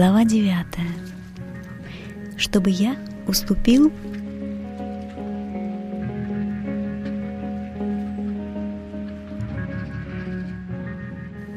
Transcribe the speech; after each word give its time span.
Глава 0.00 0.24
9. 0.24 0.64
Чтобы 2.38 2.70
я 2.70 2.96
уступил 3.26 3.92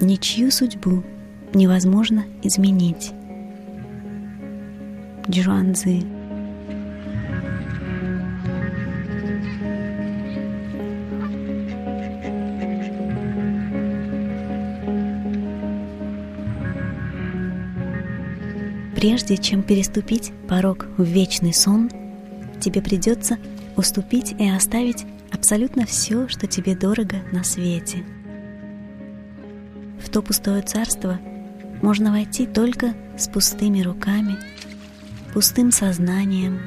Ничью 0.02 0.52
судьбу 0.52 1.06
невозможно 1.54 2.26
изменить. 2.42 3.14
Джуанзы. 5.30 6.02
Прежде 19.04 19.36
чем 19.36 19.64
переступить 19.64 20.32
порог 20.48 20.88
в 20.96 21.04
вечный 21.04 21.54
сон, 21.54 21.92
тебе 22.62 22.82
придется 22.82 23.38
уступить 23.76 24.34
и 24.40 24.48
оставить 24.48 25.04
абсолютно 25.30 25.86
все, 25.86 26.30
что 26.30 26.48
тебе 26.48 26.74
дорого 26.74 27.18
на 27.34 27.44
свете. 27.44 28.06
В 30.02 30.08
то 30.08 30.22
пустое 30.22 30.62
царство 30.62 31.20
можно 31.82 32.12
войти 32.12 32.46
только 32.46 32.94
с 33.18 33.28
пустыми 33.28 33.82
руками, 33.82 34.38
пустым 35.34 35.74
сознанием 35.74 36.62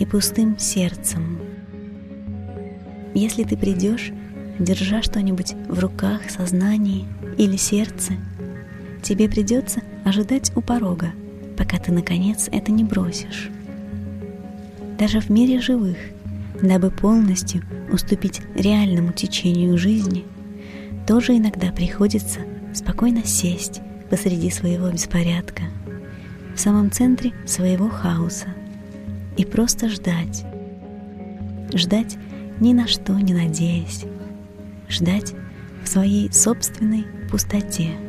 и 0.00 0.06
пустым 0.06 0.58
сердцем. 0.58 1.38
Если 3.12 3.44
ты 3.44 3.58
придешь, 3.58 4.10
держа 4.58 5.02
что-нибудь 5.02 5.52
в 5.68 5.78
руках, 5.78 6.30
сознании 6.30 7.06
или 7.36 7.58
сердце, 7.58 8.14
тебе 9.02 9.28
придется 9.28 9.82
ожидать 10.06 10.50
у 10.56 10.62
порога– 10.62 11.12
пока 11.58 11.76
ты, 11.78 11.90
наконец, 11.90 12.48
это 12.52 12.70
не 12.70 12.84
бросишь. 12.84 13.50
Даже 14.96 15.20
в 15.20 15.28
мире 15.28 15.60
живых, 15.60 15.98
дабы 16.62 16.90
полностью 16.90 17.62
уступить 17.92 18.40
реальному 18.54 19.12
течению 19.12 19.76
жизни, 19.76 20.24
тоже 21.06 21.36
иногда 21.36 21.72
приходится 21.72 22.40
спокойно 22.72 23.24
сесть 23.24 23.80
посреди 24.08 24.50
своего 24.50 24.88
беспорядка, 24.90 25.64
в 26.54 26.60
самом 26.60 26.92
центре 26.92 27.32
своего 27.44 27.88
хаоса 27.88 28.46
и 29.36 29.44
просто 29.44 29.88
ждать. 29.88 30.44
Ждать 31.74 32.16
ни 32.60 32.72
на 32.72 32.86
что 32.86 33.12
не 33.14 33.34
надеясь, 33.34 34.04
ждать 34.88 35.34
в 35.84 35.88
своей 35.88 36.32
собственной 36.32 37.04
пустоте– 37.30 37.90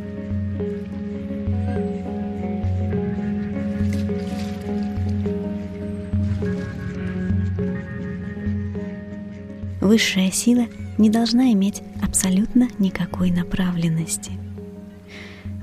Высшая 9.89 10.29
сила 10.29 10.67
не 10.99 11.09
должна 11.09 11.51
иметь 11.53 11.81
абсолютно 12.03 12.67
никакой 12.77 13.31
направленности. 13.31 14.33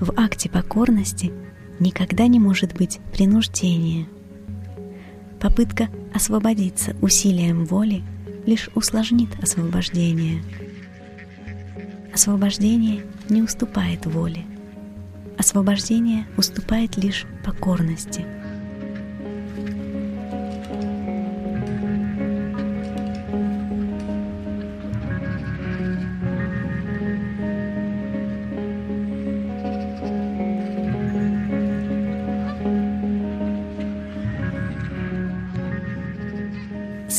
В 0.00 0.14
акте 0.19 0.50
покорности 0.50 1.32
никогда 1.78 2.27
не 2.27 2.41
может 2.41 2.74
быть 2.74 2.98
принуждения. 3.12 4.08
Попытка 5.38 5.91
освободиться 6.12 6.97
усилием 7.02 7.66
воли 7.66 8.03
лишь 8.47 8.69
усложнит 8.75 9.28
освобождение. 9.41 10.43
Освобождение 12.12 13.04
не 13.28 13.43
уступает 13.43 14.06
воле. 14.06 14.43
Освобождение 15.38 16.26
уступает 16.37 16.97
лишь 16.97 17.26
покорности– 17.44 18.26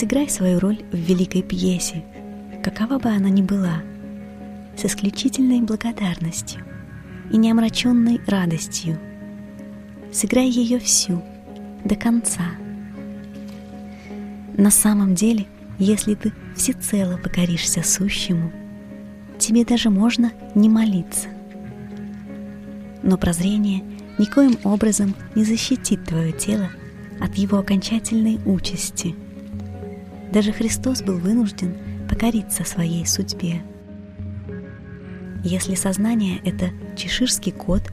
Сыграй 0.08 0.30
свою 0.30 0.60
роль 0.62 0.80
в 0.94 0.96
великой 0.96 1.42
пьесе, 1.42 2.02
какова 2.64 2.98
бы 2.98 3.10
она 3.10 3.28
ни 3.28 3.42
была, 3.42 3.82
с 4.78 4.86
исключительной 4.86 5.60
благодарностью 5.60 6.62
и 7.30 7.36
неомраченной 7.36 8.22
радостью. 8.26 8.98
Сыграй 10.14 10.48
ее 10.48 10.80
всю, 10.80 11.22
до 11.84 11.98
конца. 11.98 12.46
На 14.56 14.72
самом 14.72 15.14
деле, 15.14 15.46
если 15.78 16.16
ты 16.16 16.32
всецело 16.56 17.18
покоришься 17.18 17.84
сущему, 17.84 18.54
тебе 19.38 19.66
даже 19.66 19.90
можно 19.90 20.32
не 20.56 20.70
молиться. 20.70 21.28
Но 23.04 23.18
прозрение 23.18 23.84
никоим 24.18 24.58
образом 24.64 25.16
не 25.36 25.44
защитит 25.44 26.06
твое 26.06 26.32
тело 26.32 26.70
от 27.20 27.36
его 27.36 27.58
окончательной 27.58 28.40
участи– 28.46 29.14
даже 30.32 30.52
Христос 30.52 31.02
был 31.02 31.18
вынужден 31.18 31.76
покориться 32.10 32.64
своей 32.64 33.06
судьбе. 33.06 33.62
Если 35.44 35.76
сознание— 35.76 36.40
это 36.44 36.72
чеширский 36.96 37.52
кот, 37.52 37.84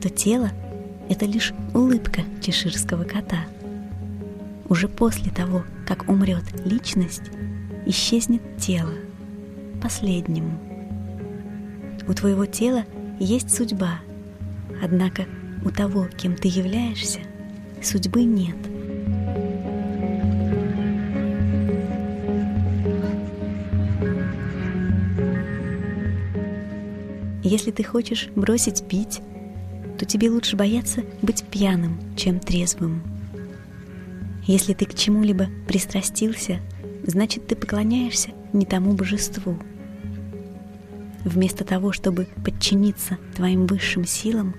то 0.00 0.08
тело— 0.08 0.50
это 1.08 1.26
лишь 1.26 1.52
улыбка 1.74 2.22
чеширского 2.40 3.04
кота. 3.04 3.46
Уже 4.68 4.88
после 4.88 5.30
того, 5.30 5.64
как 5.86 6.08
умрет 6.08 6.44
личность, 6.64 7.30
исчезнет 7.84 8.42
тело, 8.58 8.94
последнему. 9.82 10.58
У 12.08 12.14
твоего 12.14 12.46
тела 12.46 12.84
есть 13.18 13.54
судьба, 13.54 14.00
однако 14.82 15.26
у 15.64 15.70
того, 15.70 16.06
кем 16.06 16.36
ты 16.36 16.48
являешься, 16.48 17.20
судьбы 17.82 18.24
нет— 18.24 18.56
Если 27.44 27.70
ты 27.70 27.84
хочешь 27.84 28.30
бросить 28.34 28.88
пить, 28.88 29.20
то 29.98 30.06
тебе 30.06 30.30
лучше 30.30 30.56
бояться 30.56 31.04
быть 31.20 31.44
пьяным, 31.44 32.00
чем 32.16 32.40
трезвым. 32.40 33.02
Если 34.46 34.72
ты 34.72 34.86
к 34.86 34.94
чему-либо 34.94 35.48
пристрастился, 35.68 36.60
значит 37.06 37.46
ты 37.46 37.54
поклоняешься 37.54 38.30
не 38.54 38.64
тому 38.64 38.94
божеству. 38.94 39.58
Вместо 41.22 41.64
того, 41.64 41.92
чтобы 41.92 42.28
подчиниться 42.42 43.18
твоим 43.36 43.66
высшим 43.66 44.06
силам, 44.06 44.54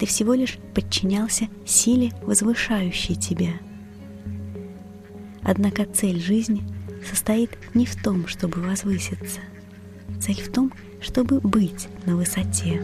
ты 0.00 0.06
всего 0.06 0.34
лишь 0.34 0.58
подчинялся 0.74 1.46
силе, 1.64 2.10
возвышающей 2.22 3.14
тебя. 3.14 3.52
Однако 5.40 5.84
цель 5.84 6.20
жизни 6.20 6.64
состоит 7.08 7.50
не 7.74 7.86
в 7.86 8.02
том, 8.02 8.26
чтобы 8.26 8.60
возвыситься. 8.60 9.38
Цель 10.24 10.40
в 10.40 10.50
том, 10.50 10.72
чтобы 11.02 11.38
быть 11.40 11.86
на 12.06 12.16
высоте. 12.16 12.80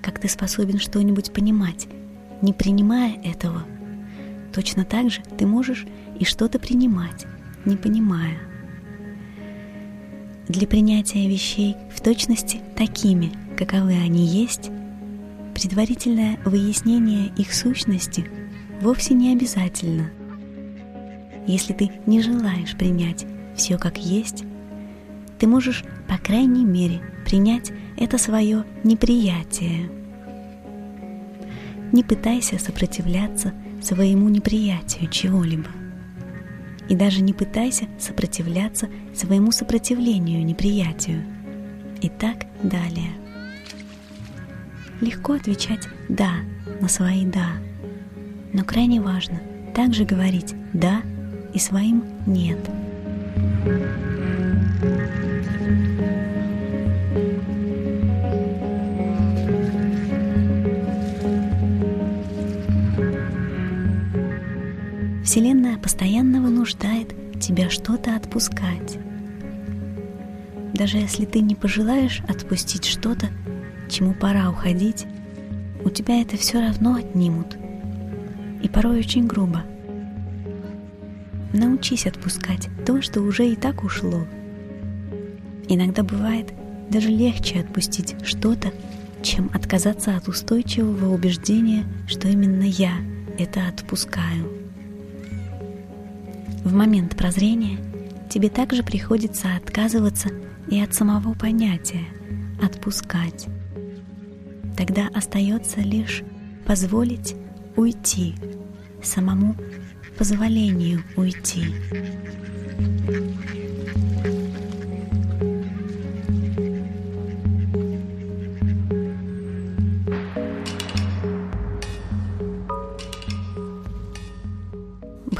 Как 0.00 0.18
ты 0.18 0.28
способен 0.30 0.78
что-нибудь 0.78 1.34
понимать, 1.34 1.86
не 2.40 2.54
принимая 2.54 3.20
этого? 3.22 3.64
Точно 4.54 4.86
так 4.86 5.10
же 5.10 5.20
ты 5.36 5.46
можешь 5.46 5.86
и 6.18 6.24
что-то 6.24 6.58
принимать, 6.58 7.26
не 7.64 7.76
понимая. 7.76 8.38
Для 10.48 10.66
принятия 10.66 11.28
вещей 11.28 11.76
в 11.94 12.00
точности 12.00 12.60
такими, 12.74 13.32
каковы 13.56 13.92
они 13.92 14.24
есть, 14.24 14.70
предварительное 15.54 16.38
выяснение 16.44 17.30
их 17.36 17.52
сущности 17.52 18.24
вовсе 18.80 19.12
не 19.12 19.32
обязательно. 19.32 20.10
Если 21.46 21.74
ты 21.74 21.90
не 22.06 22.22
желаешь 22.22 22.76
принять 22.76 23.26
все 23.56 23.76
как 23.76 23.98
есть, 23.98 24.44
ты 25.38 25.46
можешь, 25.46 25.84
по 26.08 26.16
крайней 26.16 26.64
мере, 26.64 27.00
принять 27.26 27.70
это 27.98 28.16
свое 28.16 28.64
неприятие. 28.84 29.90
Не 31.92 32.02
пытайся 32.04 32.58
сопротивляться 32.58 33.52
своему 33.82 34.28
неприятию 34.28 35.10
чего-либо 35.10 35.68
и 36.88 36.96
даже 36.96 37.20
не 37.20 37.32
пытайся 37.32 37.86
сопротивляться 37.98 38.88
своему 39.14 39.52
сопротивлению 39.52 40.44
неприятию. 40.44 41.24
И 42.00 42.08
так 42.08 42.46
далее. 42.62 43.12
легко 45.00 45.34
отвечать 45.34 45.88
«да» 46.08 46.32
на 46.80 46.88
свои 46.88 47.24
«да». 47.24 47.52
Но 48.52 48.64
крайне 48.64 49.00
важно 49.00 49.40
также 49.74 50.04
говорить 50.04 50.54
«да» 50.72 51.02
и 51.54 51.58
своим 51.58 52.04
«нет». 52.26 52.58
Вселенная 65.24 65.76
постоянно 65.76 66.40
вынуждает 66.40 66.77
тебя 67.48 67.70
что-то 67.70 68.14
отпускать. 68.14 68.98
Даже 70.74 70.98
если 70.98 71.24
ты 71.24 71.40
не 71.40 71.54
пожелаешь 71.54 72.20
отпустить 72.28 72.84
что-то, 72.84 73.28
чему 73.88 74.12
пора 74.12 74.50
уходить, 74.50 75.06
у 75.82 75.88
тебя 75.88 76.20
это 76.20 76.36
все 76.36 76.60
равно 76.60 76.96
отнимут. 76.96 77.56
И 78.62 78.68
порой 78.68 78.98
очень 78.98 79.26
грубо. 79.26 79.62
Научись 81.54 82.06
отпускать 82.06 82.68
то, 82.84 83.00
что 83.00 83.22
уже 83.22 83.48
и 83.48 83.56
так 83.56 83.82
ушло. 83.82 84.26
Иногда 85.68 86.02
бывает 86.02 86.52
даже 86.90 87.08
легче 87.08 87.60
отпустить 87.60 88.14
что-то, 88.24 88.72
чем 89.22 89.50
отказаться 89.54 90.16
от 90.16 90.28
устойчивого 90.28 91.14
убеждения, 91.14 91.86
что 92.06 92.28
именно 92.28 92.64
я 92.64 92.92
это 93.38 93.66
отпускаю. 93.68 94.57
В 96.68 96.74
момент 96.74 97.16
прозрения 97.16 97.78
тебе 98.28 98.50
также 98.50 98.82
приходится 98.82 99.56
отказываться 99.56 100.28
и 100.68 100.78
от 100.78 100.92
самого 100.92 101.32
понятия 101.32 102.04
«отпускать». 102.62 103.46
Тогда 104.76 105.08
остается 105.14 105.80
лишь 105.80 106.22
позволить 106.66 107.34
уйти, 107.74 108.34
самому 109.02 109.56
позволению 110.18 111.02
уйти. 111.16 111.64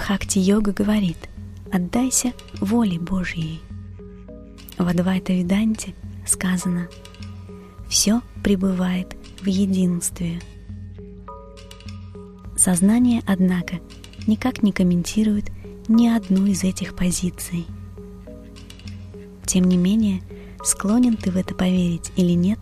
Бхакти-йога 0.08 0.72
говорит 0.72 1.18
«Отдайся 1.70 2.32
воле 2.62 2.98
Божьей». 2.98 3.60
В 4.78 4.88
Адвайта-виданте 4.88 5.94
сказано 6.26 6.88
«Все 7.90 8.22
пребывает 8.42 9.14
в 9.42 9.46
единстве». 9.48 10.40
Сознание, 12.56 13.22
однако, 13.26 13.80
никак 14.26 14.62
не 14.62 14.72
комментирует 14.72 15.50
ни 15.88 16.08
одну 16.08 16.46
из 16.46 16.64
этих 16.64 16.96
позиций. 16.96 17.66
Тем 19.44 19.64
не 19.64 19.76
менее, 19.76 20.22
склонен 20.64 21.18
ты 21.18 21.30
в 21.30 21.36
это 21.36 21.54
поверить 21.54 22.12
или 22.16 22.32
нет, 22.32 22.60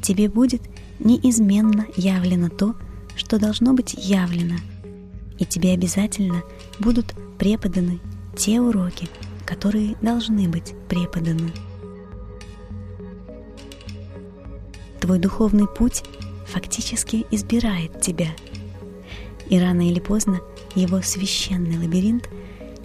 тебе 0.00 0.28
будет 0.28 0.62
неизменно 1.00 1.86
явлено 1.96 2.50
то, 2.50 2.76
что 3.16 3.40
должно 3.40 3.72
быть 3.72 3.94
явлено– 3.94 4.58
и 5.38 5.44
тебе 5.44 5.72
обязательно 5.72 6.42
будут 6.78 7.14
преподаны 7.38 8.00
те 8.36 8.60
уроки, 8.60 9.08
которые 9.44 9.96
должны 10.02 10.48
быть 10.48 10.74
преподаны. 10.88 11.52
Твой 15.00 15.18
духовный 15.18 15.68
путь 15.68 16.02
фактически 16.46 17.26
избирает 17.30 18.00
тебя, 18.00 18.28
и 19.48 19.58
рано 19.58 19.88
или 19.88 20.00
поздно 20.00 20.40
его 20.74 21.00
священный 21.02 21.78
лабиринт 21.78 22.28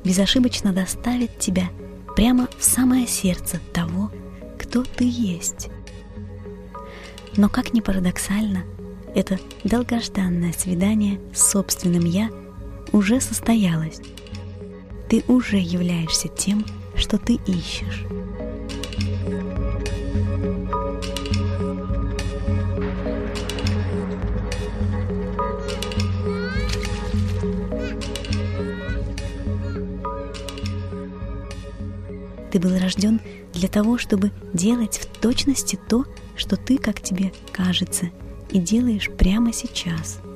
безошибочно 0.03 0.73
доставит 0.73 1.37
тебя 1.39 1.69
прямо 2.15 2.47
в 2.57 2.63
самое 2.63 3.07
сердце 3.07 3.59
того, 3.73 4.11
кто 4.59 4.83
ты 4.83 5.05
есть. 5.05 5.69
Но 7.37 7.49
как 7.49 7.73
ни 7.73 7.79
парадоксально, 7.79 8.63
это 9.15 9.39
долгожданное 9.63 10.53
свидание 10.53 11.19
с 11.33 11.51
собственным 11.51 12.05
«я» 12.05 12.29
уже 12.91 13.21
состоялось. 13.21 13.99
Ты 15.09 15.23
уже 15.27 15.57
являешься 15.57 16.27
тем, 16.27 16.65
что 16.95 17.17
ты 17.17 17.39
ищешь. 17.47 18.05
Ты 32.51 32.59
был 32.59 32.77
рожден 32.77 33.21
для 33.53 33.69
того, 33.69 33.97
чтобы 33.97 34.31
делать 34.53 34.97
в 34.97 35.21
точности 35.21 35.79
то, 35.87 36.05
что 36.35 36.57
ты, 36.57 36.77
как 36.77 37.01
тебе 37.01 37.31
кажется, 37.53 38.09
и 38.49 38.59
делаешь 38.59 39.09
прямо 39.17 39.53
сейчас– 39.53 40.19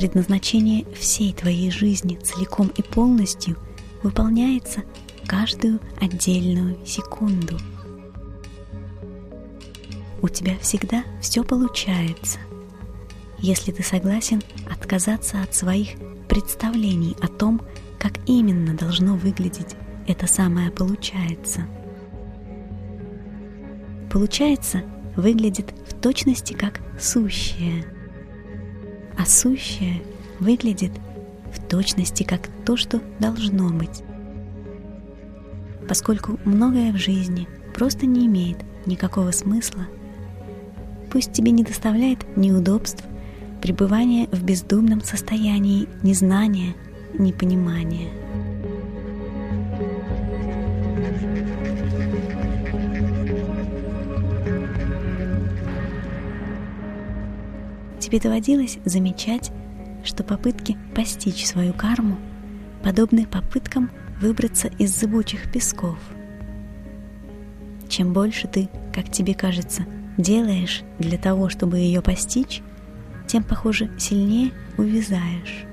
предназначение 0.00 0.86
всей 0.98 1.34
твоей 1.34 1.70
жизни 1.70 2.14
целиком 2.14 2.68
и 2.68 2.80
полностью 2.80 3.58
выполняется 4.02 4.80
каждую 5.26 5.78
отдельную 6.00 6.78
секунду. 6.86 7.58
У 10.22 10.28
тебя 10.28 10.56
всегда 10.62 11.04
все 11.20 11.44
получается, 11.44 12.38
если 13.40 13.72
ты 13.72 13.82
согласен 13.82 14.40
отказаться 14.70 15.42
от 15.42 15.54
своих 15.54 15.90
представлений 16.30 17.14
о 17.20 17.28
том, 17.28 17.60
как 17.98 18.12
именно 18.26 18.72
должно 18.72 19.16
выглядеть 19.16 19.76
это 20.08 20.26
самое 20.26 20.70
«получается». 20.70 21.66
«Получается» 24.10 24.82
выглядит 25.14 25.74
в 25.86 26.00
точности 26.00 26.54
как 26.54 26.80
«сущее», 26.98 27.84
а 29.20 29.26
сущее 29.26 30.02
выглядит 30.38 30.92
в 31.52 31.60
точности 31.68 32.22
как 32.22 32.48
то, 32.64 32.78
что 32.78 33.02
должно 33.18 33.68
быть. 33.68 34.02
Поскольку 35.86 36.38
многое 36.46 36.90
в 36.92 36.96
жизни 36.96 37.46
просто 37.74 38.06
не 38.06 38.26
имеет 38.26 38.56
никакого 38.86 39.30
смысла, 39.32 39.86
пусть 41.10 41.32
тебе 41.32 41.50
не 41.50 41.64
доставляет 41.64 42.34
неудобств 42.36 43.04
пребывание 43.60 44.26
в 44.28 44.42
бездумном 44.42 45.02
состоянии 45.02 45.86
незнания, 46.02 46.74
непонимания– 47.12 48.08
Тебе 58.10 58.18
доводилось 58.18 58.78
замечать, 58.84 59.52
что 60.02 60.24
попытки 60.24 60.76
постичь 60.96 61.46
свою 61.46 61.72
карму 61.72 62.18
подобны 62.82 63.24
попыткам 63.24 63.88
выбраться 64.20 64.66
из 64.80 64.98
зыбучих 64.98 65.52
песков. 65.52 65.96
Чем 67.88 68.12
больше 68.12 68.48
ты, 68.48 68.68
как 68.92 69.12
тебе 69.12 69.32
кажется, 69.32 69.84
делаешь 70.18 70.82
для 70.98 71.18
того, 71.18 71.48
чтобы 71.50 71.78
ее 71.78 72.02
постичь, 72.02 72.62
тем, 73.28 73.44
похоже, 73.44 73.92
сильнее 73.96 74.50
увязаешь. 74.76 75.66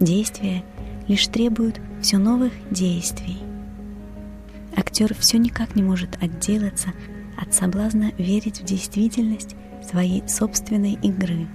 Действия 0.00 0.64
лишь 1.06 1.28
требуют 1.28 1.80
все 2.00 2.18
новых 2.18 2.52
действий. 2.72 3.38
Актер 4.76 5.14
все 5.14 5.38
никак 5.38 5.76
не 5.76 5.84
может 5.84 6.20
отделаться 6.20 6.92
от 7.40 7.54
соблазна 7.54 8.10
верить 8.18 8.60
в 8.60 8.64
действительность 8.64 9.54
своей 9.82 10.26
собственной 10.28 10.94
игры. 10.94 11.46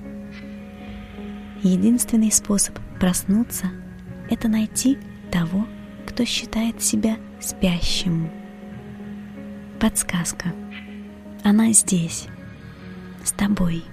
Единственный 1.64 2.32
способ 2.32 2.78
проснуться— 3.00 3.68
это 4.30 4.48
найти 4.48 4.98
того, 5.32 5.66
кто 6.06 6.26
считает 6.26 6.82
себя 6.82 7.18
спящим. 7.40 8.30
Подсказка. 9.80 10.54
Она 11.44 11.72
здесь, 11.72 12.28
с 13.24 13.32
тобой. 13.32 13.84